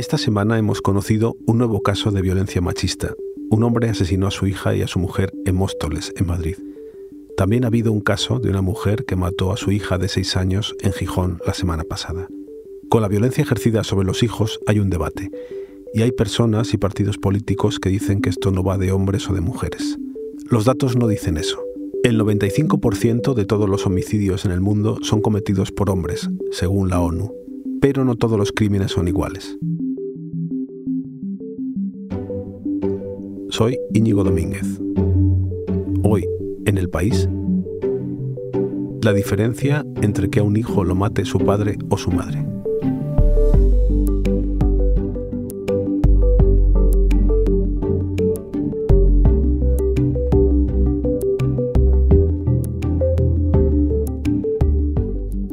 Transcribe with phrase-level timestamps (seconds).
[0.00, 3.14] Esta semana hemos conocido un nuevo caso de violencia machista.
[3.50, 6.56] Un hombre asesinó a su hija y a su mujer en Móstoles, en Madrid.
[7.36, 10.38] También ha habido un caso de una mujer que mató a su hija de seis
[10.38, 12.28] años en Gijón la semana pasada.
[12.88, 15.30] Con la violencia ejercida sobre los hijos hay un debate,
[15.92, 19.34] y hay personas y partidos políticos que dicen que esto no va de hombres o
[19.34, 19.98] de mujeres.
[20.48, 21.62] Los datos no dicen eso.
[22.04, 27.02] El 95% de todos los homicidios en el mundo son cometidos por hombres, según la
[27.02, 27.34] ONU,
[27.82, 29.58] pero no todos los crímenes son iguales.
[33.60, 34.80] Soy Íñigo Domínguez.
[36.02, 36.26] Hoy,
[36.64, 37.28] en el país,
[39.02, 42.42] la diferencia entre que a un hijo lo mate su padre o su madre.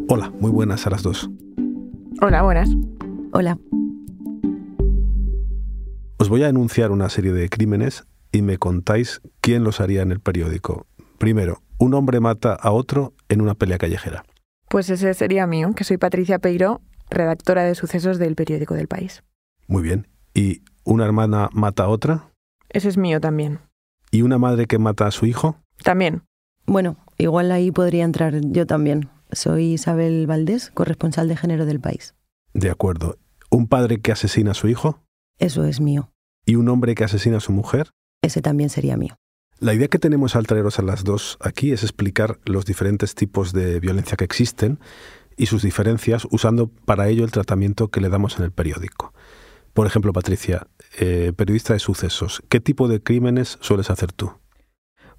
[0.08, 1.30] Hola, muy buenas a las dos.
[2.22, 2.70] Hola, buenas.
[3.34, 3.60] Hola.
[6.20, 10.12] Os voy a enunciar una serie de crímenes y me contáis quién los haría en
[10.12, 10.88] el periódico.
[11.20, 14.26] Primero, un hombre mata a otro en una pelea callejera.
[14.68, 19.24] Pues ese sería mío, que soy Patricia Peiro, redactora de sucesos del periódico del país.
[19.68, 20.08] Muy bien.
[20.34, 22.32] ¿Y una hermana mata a otra?
[22.70, 23.60] Ese es mío también.
[24.10, 25.60] ¿Y una madre que mata a su hijo?
[25.84, 26.24] También.
[26.66, 29.10] Bueno, igual ahí podría entrar yo también.
[29.32, 32.16] Soy Isabel Valdés, corresponsal de género del país.
[32.54, 33.20] De acuerdo.
[33.52, 35.04] ¿Un padre que asesina a su hijo?
[35.38, 36.12] Eso es mío.
[36.46, 37.92] ¿Y un hombre que asesina a su mujer?
[38.22, 39.16] Ese también sería mío.
[39.60, 43.54] La idea que tenemos al traeros a las dos aquí es explicar los diferentes tipos
[43.54, 44.80] de violencia que existen
[45.36, 49.14] y sus diferencias usando para ello el tratamiento que le damos en el periódico.
[49.74, 50.68] Por ejemplo, Patricia,
[51.00, 54.32] eh, periodista de sucesos, ¿qué tipo de crímenes sueles hacer tú?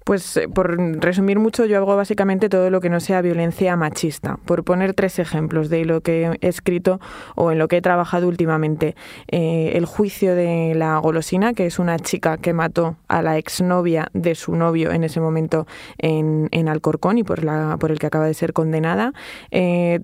[0.09, 4.39] Pues eh, por resumir mucho, yo hago básicamente todo lo que no sea violencia machista.
[4.43, 6.99] Por poner tres ejemplos de lo que he escrito
[7.35, 8.95] o en lo que he trabajado últimamente.
[9.27, 14.09] Eh, el juicio de la golosina, que es una chica que mató a la exnovia
[14.13, 15.67] de su novio en ese momento
[15.99, 19.13] en, en Alcorcón y por, la, por el que acaba de ser condenada.
[19.51, 19.99] Eh,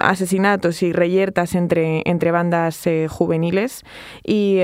[0.00, 3.84] asesinatos y reyertas entre, entre bandas juveniles.
[4.24, 4.58] Y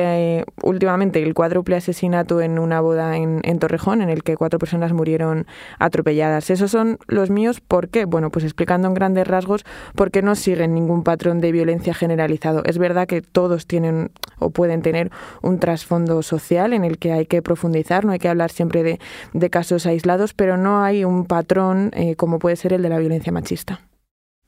[0.61, 4.72] últimamente el cuádruple asesinato en una boda en, en Torrejón, en el que cuatro personas
[4.93, 5.47] murieron
[5.79, 6.51] atropelladas.
[6.51, 8.05] Esos son los míos, ¿por qué?
[8.05, 12.63] Bueno, pues explicando en grandes rasgos porque no siguen ningún patrón de violencia generalizado.
[12.65, 15.11] Es verdad que todos tienen o pueden tener
[15.43, 19.01] un trasfondo social en el que hay que profundizar, no hay que hablar siempre de,
[19.33, 22.99] de casos aislados, pero no hay un patrón eh, como puede ser el de la
[22.99, 23.81] violencia machista.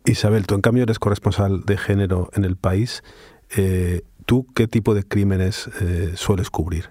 [0.04, 3.02] Isabel, tú en cambio eres corresponsal de género en el país.
[3.56, 6.90] Eh, ¿Tú qué tipo de crímenes eh, sueles cubrir?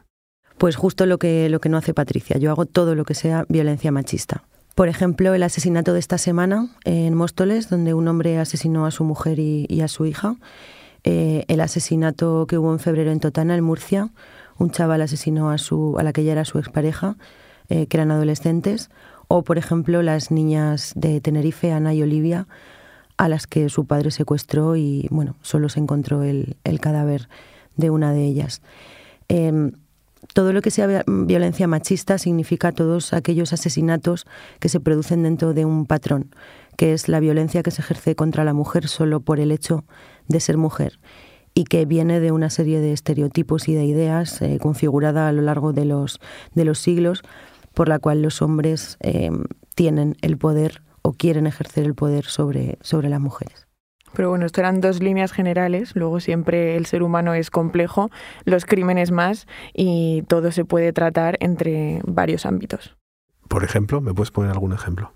[0.58, 2.38] Pues justo lo que, lo que no hace Patricia.
[2.38, 4.44] Yo hago todo lo que sea violencia machista.
[4.75, 9.03] Por ejemplo, el asesinato de esta semana en Móstoles, donde un hombre asesinó a su
[9.03, 10.36] mujer y, a su hija.
[11.03, 14.09] Eh, el asesinato que hubo en febrero en Totana, en Murcia.
[14.58, 17.18] Un chaval asesinó a, su, a la que ya era su expareja,
[17.69, 18.90] eh, que eran adolescentes.
[19.28, 22.47] O, por ejemplo, las niñas de Tenerife, Ana y Olivia,
[23.18, 27.30] a las que su padre secuestró y, bueno, solo se encontró el, el cadáver
[27.78, 28.63] de una de ellas.
[29.30, 29.72] Eh,
[30.34, 34.26] todo lo que sea violencia machista significa todos aquellos asesinatos
[34.60, 36.36] que se producen dentro de un patrón,
[36.78, 39.86] que es la violencia que se ejerce contra la mujer solo por el hecho
[40.28, 41.00] de ser mujer
[41.54, 45.42] y que viene de una serie de estereotipos y de ideas eh, configurada a lo
[45.42, 46.20] largo de los,
[46.54, 47.22] de los siglos
[47.74, 49.32] por la cual los hombres eh,
[49.76, 53.68] tienen el poder o quieren ejercer el poder sobre, sobre las mujeres.
[54.16, 58.12] Pero bueno, esto eran dos líneas generales, luego siempre el ser humano es complejo,
[58.46, 62.96] los crímenes más y todo se puede tratar entre varios ámbitos.
[63.47, 65.13] Por ejemplo, ¿me puedes poner algún ejemplo?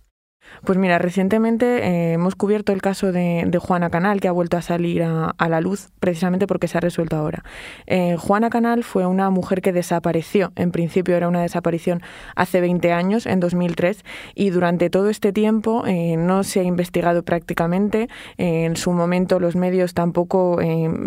[0.63, 4.61] Pues mira, recientemente eh, hemos cubierto el caso de, Juana Canal, que ha vuelto a
[4.61, 7.43] salir a, la luz precisamente porque se ha resuelto ahora.
[7.85, 12.01] Eh, Juana Canal fue una mujer que desapareció, en principio era una desaparición
[12.35, 14.03] hace 20 años, en 2003,
[14.35, 18.09] y durante todo este tiempo eh, no se ha investigado prácticamente.
[18.37, 20.59] en su momento los medios tampoco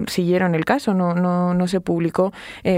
[0.07, 2.33] siguieron el caso, no, no, no se publicó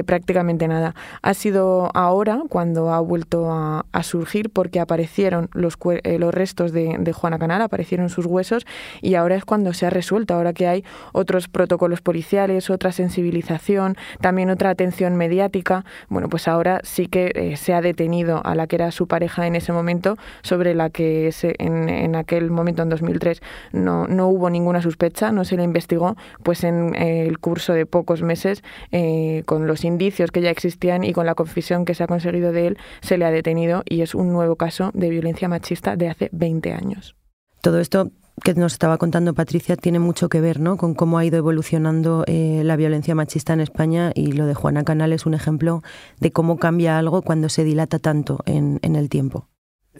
[0.06, 0.94] prácticamente nada.
[1.23, 7.39] Ha sido ahora cuando ha vuelto a, surgir porque aparecieron los, los restos de, Juana
[7.39, 8.67] Canal, aparecieron sus huesos
[9.01, 13.97] y ahora es cuando se ha resuelto, ahora que hay otros protocolos policiales, otra sensibilización,
[14.21, 18.67] también otra atención mediática, bueno, pues ahora sí que eh, se ha detenido a la
[18.67, 23.41] que era su pareja en ese momento, sobre la que en, aquel momento, en 2003,
[23.73, 27.87] no, no hubo ninguna sospecha, no se le investigó, pues en eh, el curso de
[27.87, 32.05] pocos meses, eh, con los indicios que ya existían y con la confesión que se
[32.05, 35.49] ha conseguido de él, se le ha detenido y es un nuevo caso de violencia
[35.49, 36.42] machista de hace 20
[36.75, 37.17] años.
[37.61, 38.11] Todo esto
[38.43, 40.77] que nos estaba contando Patricia tiene mucho que ver ¿no?
[40.77, 44.85] con cómo ha ido evolucionando eh, la violencia machista en España y lo de Juana
[44.85, 45.83] Canal es un ejemplo
[46.19, 49.49] de cómo cambia algo cuando se dilata tanto en, el tiempo.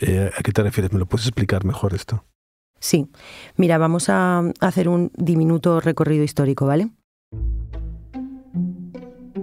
[0.01, 0.93] Eh, ¿A qué te refieres?
[0.93, 2.25] ¿Me lo puedes explicar mejor esto?
[2.81, 3.11] Sí.
[3.57, 6.91] Mira, vamos a hacer un diminuto recorrido histórico, ¿vale?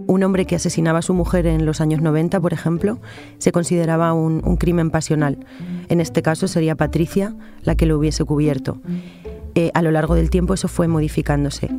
[0.09, 2.99] Un hombre que asesinaba a su mujer en los años 90, por ejemplo,
[3.37, 5.37] se consideraba un, crimen pasional.
[5.87, 8.81] En este caso sería Patricia la que lo hubiese cubierto.
[9.53, 11.69] Eh, a lo largo del tiempo eso fue modificándose.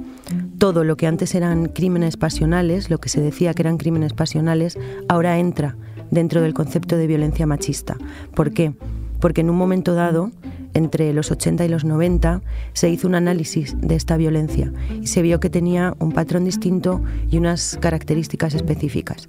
[0.58, 4.78] Todo lo que antes eran crímenes pasionales, lo que se decía que eran crímenes pasionales,
[5.08, 5.76] ahora entra
[6.12, 7.96] dentro del concepto de violencia machista.
[8.36, 8.74] ¿Por qué?
[9.18, 10.30] Porque en un momento dado
[10.74, 15.22] entre los 80 y los 90 se hizo un análisis de esta violencia y se
[15.22, 19.28] vio que tenía un patrón distinto y unas características específicas.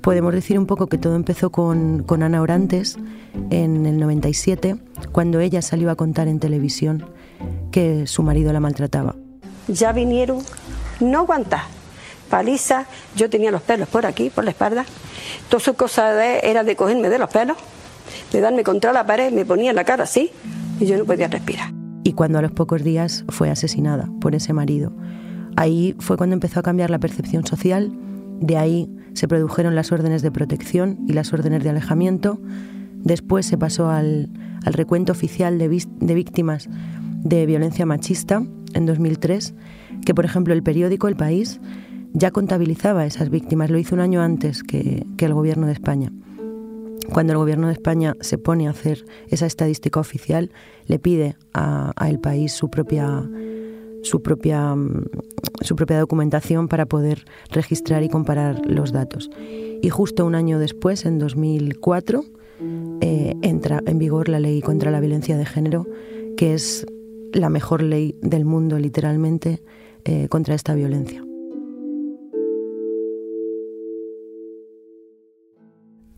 [0.00, 2.98] Podemos decir un poco que todo empezó con, Ana Orantes
[3.50, 4.76] en el 97,
[5.12, 7.06] cuando ella salió a contar en televisión
[7.72, 9.16] que su marido la maltrataba.
[9.66, 10.40] Ya vinieron,
[11.00, 11.62] no aguantar,
[12.28, 14.84] paliza, yo tenía los pelos por aquí, por la espalda,
[15.48, 17.56] todas sus cosas era de cogerme de los pelos
[18.32, 20.30] de darme contra la pared, me ponía la cara así
[20.80, 21.72] y yo no podía respirar.
[22.02, 24.92] Y cuando a los pocos días fue asesinada por ese marido.
[25.56, 27.92] Ahí fue cuando empezó a cambiar la percepción social,
[28.40, 32.40] de ahí se produjeron las órdenes de protección y las órdenes de alejamiento,
[32.96, 34.28] después se pasó al,
[34.64, 36.68] recuento oficial de, víctimas
[37.22, 38.42] de violencia machista
[38.72, 39.54] en 2003,
[40.04, 41.60] que por ejemplo el periódico El País
[42.12, 46.12] ya contabilizaba esas víctimas, lo hizo un año antes que el gobierno de España.
[47.12, 50.50] Cuando el gobierno de España se pone a hacer esa estadística oficial,
[50.86, 53.22] le pide a, el país su propia,
[54.02, 55.04] su, propia, mm,
[55.60, 59.30] su propia documentación para poder registrar y comparar los datos.
[59.82, 62.24] Y justo un año después, en 2004,
[63.00, 65.86] eh, entra en vigor la ley contra la violencia de género,
[66.36, 66.86] que es
[67.32, 69.62] la mejor ley del mundo, literalmente,
[70.04, 71.23] eh, contra esta violencia.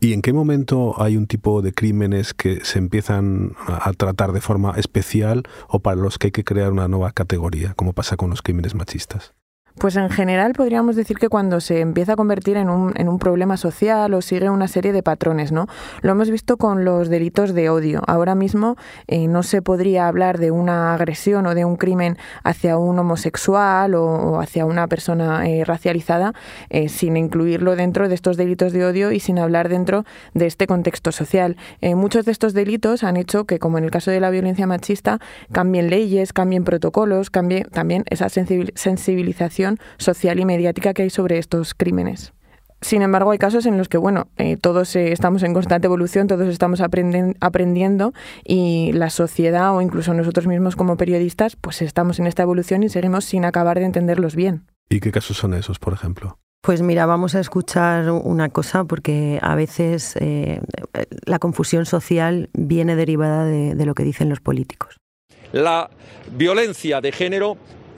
[0.07, 4.39] ¿Y en qué momento hay un tipo de crímenes que se empiezan a tratar de
[4.39, 8.29] forma especial o para los que hay que crear una nueva categoría, como pasa con
[8.29, 9.33] los crímenes machistas?
[9.79, 13.19] Pues en general podríamos decir que cuando se empieza a convertir en un, en un
[13.19, 15.67] problema social o sigue una serie de patrones, ¿no?
[16.01, 18.01] Lo hemos visto con los delitos de odio.
[18.07, 18.75] Ahora mismo
[19.05, 23.93] eh, no se podría hablar de una agresión o de un crimen hacia un homosexual
[23.93, 26.33] o, hacia una persona eh, racializada
[26.69, 30.65] eh, sin incluirlo dentro de estos delitos de odio y sin hablar dentro de este
[30.65, 31.55] contexto social.
[31.81, 35.19] muchos de estos delitos han hecho que, como en el caso de la violencia machista,
[35.51, 39.66] cambien leyes, cambien protocolos, cambie también esa sensibilización
[39.97, 42.33] social y mediática que hay sobre estos crímenes.
[42.81, 46.27] Sin embargo, hay casos en los que, bueno, eh, todos eh, estamos en constante evolución,
[46.27, 52.27] todos estamos aprendiendo y la sociedad o incluso nosotros mismos como periodistas, pues estamos en
[52.27, 54.67] esta evolución y seguimos sin acabar de entenderlos bien.
[54.89, 56.37] ¿Y qué casos son esos, por ejemplo?
[56.61, 60.61] Pues mira, vamos a escuchar una cosa porque a veces eh,
[61.25, 64.97] la confusión social viene derivada de lo que dicen los políticos.
[65.51, 65.89] La
[66.31, 67.57] violencia de género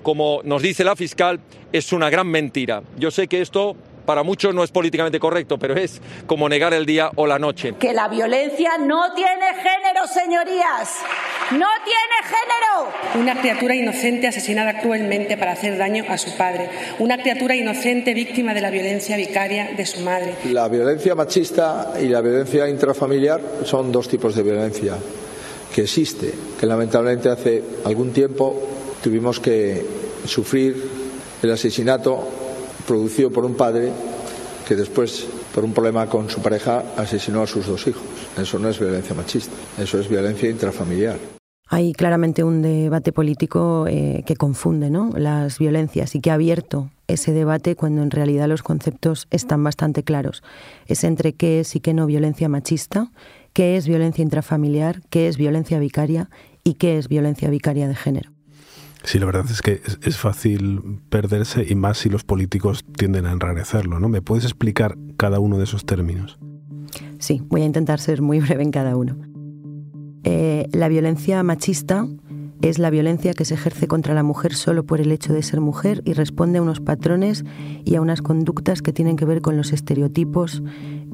[0.09, 1.39] como nos dice la fiscal,
[1.71, 2.81] es una gran mentira.
[2.97, 3.75] Yo sé que esto
[4.07, 7.75] para muchos no es políticamente correcto, pero es como negar el día o la noche.
[7.77, 10.95] Que la violencia no tiene género, señorías.
[11.51, 13.21] No tiene género.
[13.21, 16.71] Una criatura inocente asesinada cruelmente para hacer daño a su padre.
[16.97, 20.33] Una criatura inocente víctima de la violencia vicaria de su madre.
[20.45, 24.97] La violencia machista y la violencia intrafamiliar son dos tipos de violencia
[25.71, 28.59] que existe, que lamentablemente hace algún tiempo
[29.01, 29.98] tuvimos que
[30.29, 30.81] sufrir
[31.41, 32.27] el asesinato
[32.87, 33.91] producido por un padre
[34.67, 38.03] que después, por un problema con su pareja, asesinó a sus dos hijos.
[38.37, 41.17] Eso no es violencia machista, eso es violencia intrafamiliar.
[41.71, 45.11] Hay claramente un debate político eh, que confunde ¿no?
[45.15, 50.03] las violencias y que ha abierto ese debate cuando en realidad los conceptos están bastante
[50.03, 50.41] claros.
[50.87, 53.11] Es entre qué es y qué no violencia machista,
[53.53, 56.29] qué es violencia intrafamiliar, qué es violencia vicaria
[56.63, 58.31] y qué es violencia vicaria de género.
[59.03, 63.31] Sí, la verdad es que es, fácil perderse y más si los políticos tienden a
[63.31, 64.09] enrarecerlo, ¿no?
[64.09, 66.37] ¿Me puedes explicar cada uno de esos términos?
[67.17, 69.17] Sí, voy a intentar ser muy breve en cada uno.
[70.23, 72.05] Eh, la violencia machista
[72.61, 75.61] es la violencia que se ejerce contra la mujer solo por el hecho de ser
[75.61, 77.45] mujer y responde a unos patrones
[77.85, 80.61] y a unas conductas que tienen que ver con los estereotipos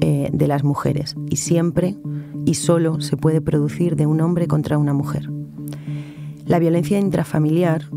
[0.00, 1.14] eh, de las mujeres.
[1.30, 1.96] Y siempre
[2.44, 5.30] y solo se puede producir de un hombre contra una mujer.
[6.46, 7.90] La violencia intrafamiliar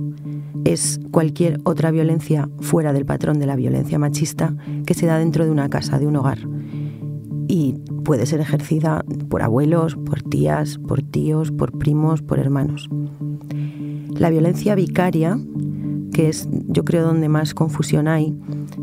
[0.65, 4.55] es cualquier otra violencia fuera del patrón de la violencia machista
[4.87, 6.39] que se da dentro de una casa, de un hogar.
[7.47, 12.89] Y puede ser ejercida por abuelos, por tías, por tíos, por primos, por hermanos.
[14.09, 15.39] La violencia vicaria,
[16.11, 18.35] que es yo creo donde más confusión hay,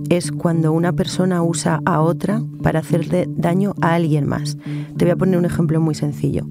[0.08, 4.56] es cuando una persona usa a otra para hacerle daño a alguien más.
[4.96, 6.46] Te voy a poner un ejemplo muy sencillo.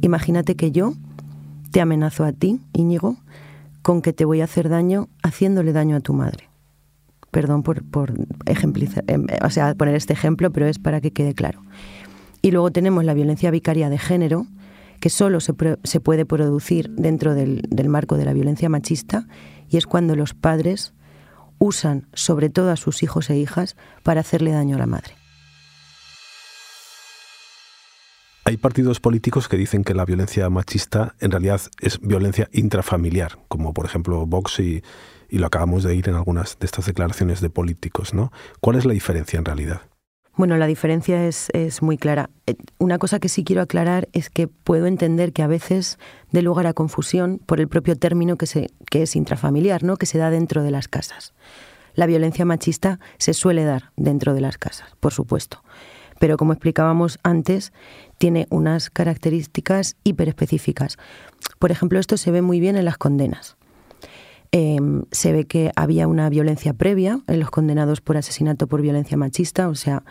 [0.00, 0.94] Imagínate que yo
[1.72, 3.16] te amenazo a ti, Íñigo,
[3.80, 6.48] con que te voy a hacer daño haciéndole daño a tu madre.
[7.30, 11.62] Perdón por, por em, o sea, poner este ejemplo, pero es para que quede claro.
[12.42, 14.46] Y luego tenemos la violencia vicaria de género,
[15.00, 19.26] que solo se, se puede producir dentro del marco de la violencia machista,
[19.68, 20.92] y es cuando los padres
[21.58, 25.21] usan sobre todo a sus hijos e hijas para hacerle daño a la madre.
[28.44, 33.72] Hay partidos políticos que dicen que la violencia machista en realidad es violencia intrafamiliar, como
[33.72, 34.82] por ejemplo Vox y,
[35.30, 38.32] lo acabamos de oír en algunas de estas declaraciones de políticos, ¿no?
[38.60, 39.80] ¿Cuál es la diferencia en realidad?
[40.36, 42.28] Bueno, la diferencia es, es, muy clara.
[42.46, 45.98] Eh, una cosa que sí quiero aclarar es que puedo entender que a veces
[46.32, 49.96] dé lugar a confusión por el propio término que, se, que es intrafamiliar, ¿no?
[49.96, 51.32] que se da dentro de las casas.
[51.94, 55.62] La violencia machista se suele dar dentro de las casas, por supuesto.
[56.22, 57.72] Pero como explicábamos antes,
[58.22, 60.96] tiene unas características hiperespecíficas.
[61.58, 63.56] Por ejemplo, esto se ve muy bien en las condenas.
[64.52, 69.16] Em, se ve que había una violencia previa en los condenados por asesinato por violencia
[69.16, 70.04] machista, o sea,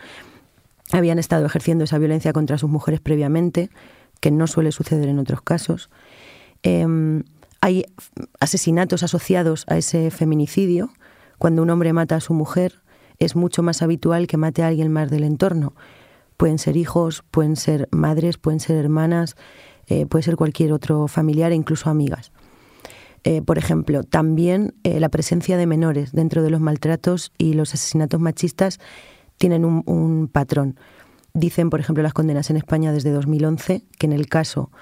[0.92, 3.70] habían estado ejerciendo esa violencia contra sus mujeres previamente,
[4.20, 5.88] que no suele suceder en otros casos.
[6.62, 7.22] Em,
[7.62, 7.86] hay
[8.40, 10.90] asesinatos asociados a ese feminicidio.
[11.38, 12.82] Cuando un hombre mata a su mujer,
[13.18, 15.72] es mucho más habitual que mate a alguien más del entorno.
[16.42, 19.36] Pueden ser hijos, pueden ser madres, pueden ser hermanas,
[19.86, 22.32] eh, puede ser cualquier otro familiar e incluso amigas.
[23.22, 27.74] Eh, por ejemplo, también eh, la presencia de menores dentro de los maltratos y los
[27.74, 28.80] asesinatos machistas
[29.38, 30.80] tienen un, un, patrón.
[31.32, 34.72] Dicen, por ejemplo, las condenas en España desde 2011 que en el caso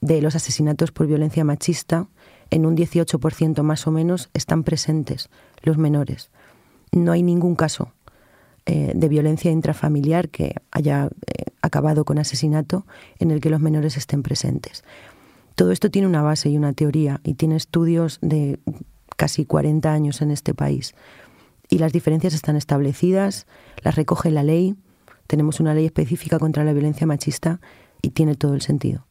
[0.00, 2.08] de los asesinatos por violencia machista,
[2.50, 5.30] en un 18% más o menos están presentes
[5.62, 6.32] los menores.
[6.90, 7.92] No hay ningún caso
[8.66, 12.86] eh, de violencia intrafamiliar que haya eh, acabado con asesinato
[13.18, 14.84] en el que los menores estén presentes.
[15.54, 18.58] Todo esto tiene una base y una teoría y tiene estudios de
[19.16, 20.94] casi 40 años en este país.
[21.68, 23.46] Y las diferencias están establecidas,
[23.82, 24.76] las recoge la ley,
[25.26, 27.60] tenemos una ley específica contra la violencia machista
[28.02, 29.06] y tiene todo el sentido.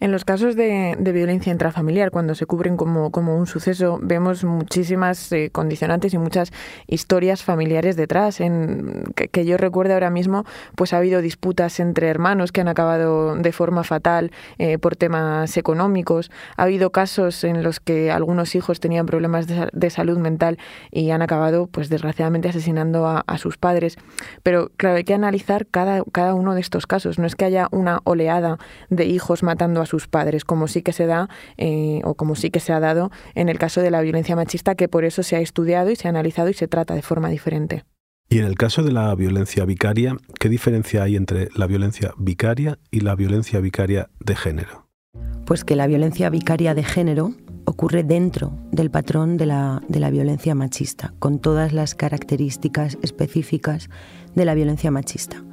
[0.00, 5.50] En los casos de, violencia intrafamiliar, cuando se cubren como, un suceso, vemos muchísimas eh,
[5.52, 6.52] condicionantes y muchas
[6.86, 8.40] historias familiares detrás.
[8.40, 13.36] En, que, yo recuerde ahora mismo, pues ha habido disputas entre hermanos que han acabado
[13.36, 16.30] de forma fatal eh, por temas económicos.
[16.56, 20.58] Ha habido casos en los que algunos hijos tenían problemas de, salud mental
[20.90, 23.96] y han acabado, pues desgraciadamente, asesinando a, a, sus padres.
[24.42, 27.18] Pero claro, hay que analizar cada, cada uno de estos casos.
[27.18, 28.58] No es que haya una oleada
[28.90, 32.34] de hijos matando a a sus padres, como sí que se da eh, o como
[32.34, 35.22] sí que se ha dado en el caso de la violencia machista, que por eso
[35.22, 37.84] se ha estudiado y se ha analizado y se trata de forma diferente.
[38.28, 42.78] Y en el caso de la violencia vicaria, ¿qué diferencia hay entre la violencia vicaria
[42.90, 44.88] y la violencia vicaria de género?
[45.46, 47.34] Pues que la violencia vicaria de género
[47.66, 53.88] ocurre dentro del patrón de la, de la violencia machista, con todas las características específicas
[54.34, 55.44] de la violencia machista.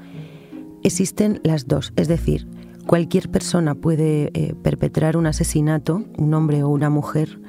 [0.83, 2.47] Existen las dos, es decir,
[2.88, 7.39] Cualquier persona puede eh, perpetrar un asesinato, un hombre o una mujer,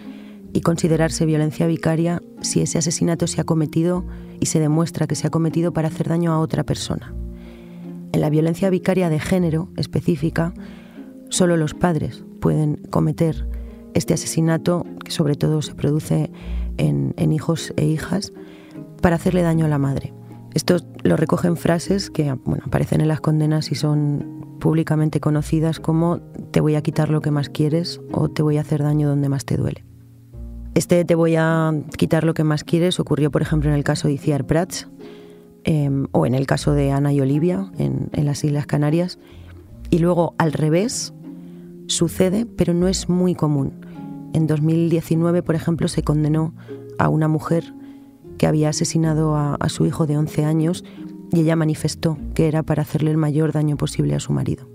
[0.53, 4.05] y considerarse violencia vicaria si ese asesinato se ha cometido
[4.41, 7.15] y se demuestra que se ha cometido para hacer daño a otra persona.
[8.13, 10.53] En la violencia vicaria de género específica,
[11.31, 13.49] solo los padres pueden cometer
[13.95, 16.31] este asesinato, que sobre todo se produce
[16.77, 18.33] en, en hijos e hijas,
[19.01, 20.13] para hacerle daño a la madre.
[20.55, 26.61] Esto lo recogen frases que aparecen en las condenas y son públicamente conocidas como te
[26.61, 29.45] voy a quitar lo que más quieres o te voy a hacer daño donde más
[29.45, 29.85] te duele.
[30.75, 34.09] Este te voy a quitar lo que más quieres ocurrió, por ejemplo, en el caso
[34.09, 34.89] de Iciar Prats
[35.65, 39.19] em, o en el caso de Ana y Olivia en las Islas Canarias.
[39.91, 41.13] Y luego, al revés,
[41.87, 43.73] sucede, pero no es muy común.
[44.33, 46.55] En 2019, por ejemplo, se condenó
[46.99, 47.75] a una mujer
[48.43, 50.83] que había asesinado a, a su hijo de 11 años
[51.33, 54.69] y ella manifestó que era para hacerle el mayor daño posible a su marido.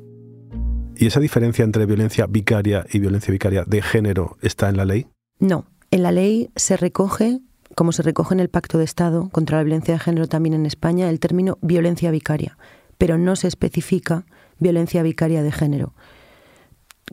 [0.96, 5.08] ¿Y esa diferencia entre violencia vicaria y violencia vicaria de género está en la ley?
[5.40, 7.42] No, en la ley se recoge,
[7.76, 10.66] como se recoge en el Pacto de Estado contra la violencia de género también en
[10.66, 12.58] España, el término violencia vicaria,
[12.98, 14.26] pero no se especifica
[14.60, 15.94] violencia vicaria de género.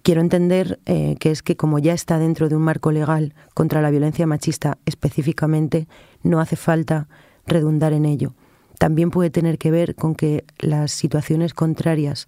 [0.02, 3.80] Quiero entender eh, que es que como ya está dentro de un marco legal contra
[3.80, 5.88] la violencia machista específicamente,
[6.22, 7.08] no hace falta
[7.46, 8.34] redundar en ello
[8.78, 12.26] también puede tener que ver con que las situaciones contrarias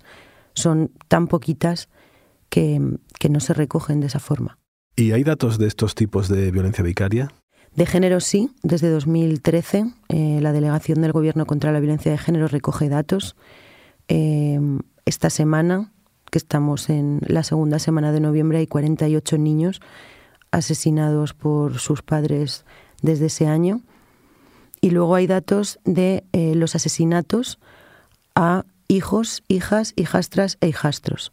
[0.55, 1.89] son tan poquitas
[2.49, 2.81] que,
[3.29, 4.59] no se recogen de esa forma.
[4.95, 7.33] ¿Y hay datos de estos tipos de violencia vicaria?
[7.75, 12.49] De género sí, desde 2013 eh, la Delegación del Gobierno contra la Violencia de Género
[12.49, 13.37] recoge datos.
[14.09, 14.59] Eh,
[15.05, 15.93] esta semana,
[16.37, 19.81] estamos en la segunda semana de noviembre, hay 48 niños
[20.51, 22.65] asesinados por sus padres
[23.03, 23.83] desde ese año.
[24.81, 27.59] Y luego hay datos de eh, los asesinatos
[28.35, 31.33] a hijos, hijas, hijastras e hijastros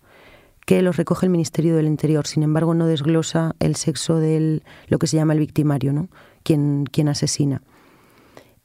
[0.65, 2.25] que los recoge el Ministerio del Interior.
[2.25, 6.07] Sin embargo, no desglosa el sexo de lo que se llama el victimario, ¿no?
[6.43, 7.61] quien, quien asesina.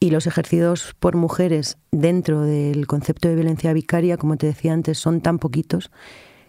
[0.00, 4.99] Y los ejercidos por mujeres dentro del concepto de violencia vicaria, como te decía antes,
[4.99, 5.90] son tan poquitos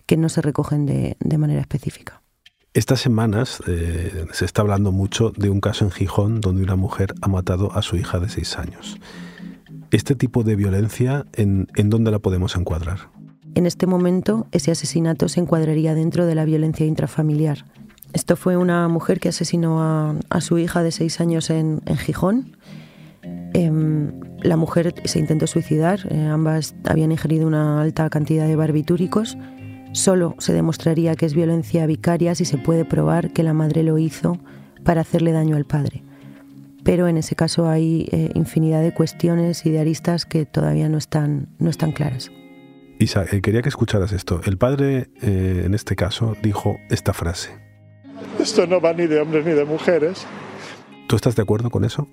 [0.09, 2.23] que no se recogen de, manera específica.
[2.73, 7.13] Estas semanas eh, se está hablando mucho de un caso en Gijón donde una mujer
[7.21, 8.97] ha matado a su hija de seis años.
[9.91, 13.11] ¿Este tipo de violencia en, en dónde la podemos encuadrar?
[13.53, 17.65] En este momento, ese asesinato se encuadraría dentro de la violencia intrafamiliar.
[18.11, 19.79] Esto fue una mujer que asesinó
[20.27, 22.57] a, su hija de seis años en, Gijón.
[23.53, 24.11] Em,
[24.41, 29.37] la mujer se intentó suicidar, eh, ambas habían ingerido una alta cantidad de barbitúricos.
[29.91, 33.98] Solo se demostraría que es violencia vicaria si se puede probar que la madre lo
[33.98, 34.38] hizo
[34.84, 36.03] para hacerle daño al padre.
[36.84, 40.98] Pero en ese caso hay eh, infinidad de cuestiones y de aristas que todavía no
[40.98, 42.31] están, no están claras.
[43.00, 44.41] Isa, eh, quería que escucharas esto.
[44.46, 47.51] El padre, en este caso, dijo esta frase.
[48.39, 50.25] Esto no va ni de hombres ni de mujeres.
[51.08, 52.08] ¿Tú estás de acuerdo con eso?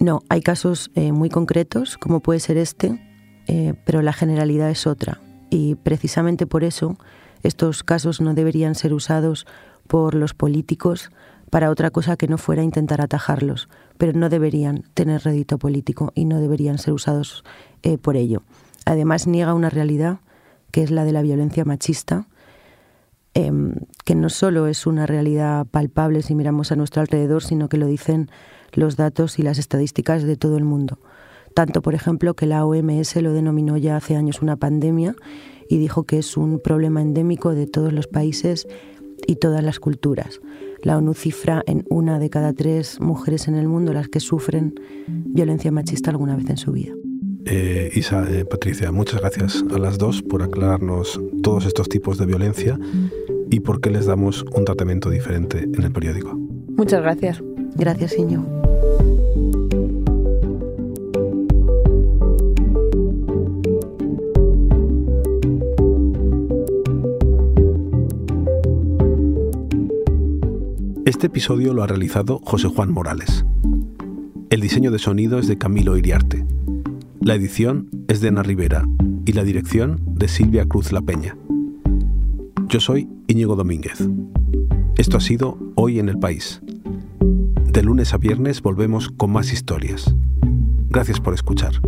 [0.00, 2.98] No, hay casos eh, muy concretos, como puede ser este,
[3.46, 5.20] eh, pero la generalidad es otra.
[5.50, 6.96] Y precisamente por eso
[7.42, 9.46] estos casos no deberían ser usados
[9.86, 11.10] por los políticos
[11.50, 16.26] para otra cosa que no fuera intentar atajarlos, pero no deberían tener rédito político y
[16.26, 17.44] no deberían ser usados
[17.82, 18.42] eh, por ello.
[18.84, 20.18] Además, niega una realidad
[20.70, 22.26] que es la de la violencia machista,
[23.34, 23.74] Em,
[24.04, 27.86] que no solo es una realidad palpable si miramos a nuestro alrededor, sino que lo
[27.86, 28.30] dicen
[28.72, 30.98] los datos y las estadísticas de todo el mundo.
[31.58, 35.16] Tanto, por ejemplo, que la OMS lo denominó ya hace años una pandemia
[35.68, 38.68] y dijo que es un problema endémico de todos los países
[39.26, 40.40] y todas las culturas.
[40.84, 44.72] La ONU cifra en una de cada tres mujeres en el mundo las que sufren
[45.08, 46.92] violencia machista alguna vez en su vida.
[47.44, 52.26] Eh, Isa, eh, Patricia, muchas gracias a las dos por aclararnos todos estos tipos de
[52.26, 52.78] violencia
[53.50, 56.38] y por qué les damos un tratamiento diferente en el periódico.
[56.76, 57.42] Muchas gracias.
[57.74, 58.67] Gracias, señor.
[71.18, 73.44] Este episodio lo ha realizado José Juan Morales.
[74.50, 76.46] El diseño de sonido es de Camilo Iriarte.
[77.20, 78.84] La edición es de Ana Rivera
[79.26, 81.36] y la dirección de Silvia Cruz La Peña.
[82.68, 84.08] Yo soy Íñigo Domínguez.
[84.96, 86.62] Esto ha sido Hoy en el País.
[87.66, 90.14] De lunes a viernes volvemos con más historias.
[90.88, 91.82] Gracias por escuchar.